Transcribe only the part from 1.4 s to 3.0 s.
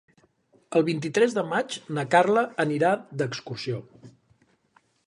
maig na Carla anirà